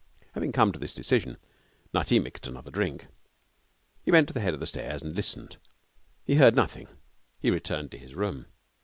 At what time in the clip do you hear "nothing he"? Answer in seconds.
6.55-7.51